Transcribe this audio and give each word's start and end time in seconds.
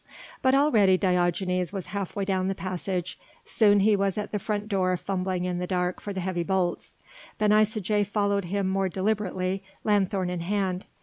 But 0.41 0.55
already 0.55 0.97
Diogenes 0.97 1.71
was 1.71 1.85
half 1.93 2.15
way 2.15 2.25
down 2.25 2.47
the 2.47 2.55
passage; 2.55 3.19
soon 3.45 3.81
he 3.81 3.95
was 3.95 4.17
at 4.17 4.31
the 4.31 4.39
front 4.39 4.67
door 4.67 4.97
fumbling 4.97 5.45
in 5.45 5.59
the 5.59 5.67
dark 5.67 6.01
for 6.01 6.11
the 6.11 6.21
heavy 6.21 6.41
bolts. 6.41 6.95
Ben 7.37 7.51
Isaje 7.51 8.03
followed 8.07 8.45
him 8.45 8.67
more 8.67 8.89
deliberately, 8.89 9.61
lanthorn 9.83 10.31
in 10.31 10.39
hand. 10.39 10.87